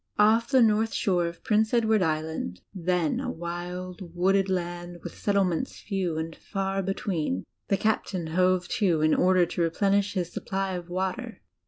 Off 0.17 0.49
the 0.49 0.63
north 0.63 0.95
shore 0.95 1.27
of 1.27 1.43
Prince 1.43 1.75
Edward 1.75 2.01
Island, 2.01 2.61
then 2.73 3.19
a 3.19 3.29
wild, 3.29 4.15
wooded 4.15 4.49
land, 4.49 4.97
with 5.03 5.13
setdements 5.13 5.73
few 5.79 6.17
and 6.17 6.35
far 6.35 6.81
between, 6.81 7.43
the 7.67 7.77
Captain 7.77 8.25
hove 8.25 8.67
to 8.67 9.01
in 9.01 9.13
order 9.13 9.45
to 9.45 9.61
replenish 9.61 10.15
his 10.15 10.33
supply 10.33 10.73
of 10.73 10.89
water. 10.89 11.43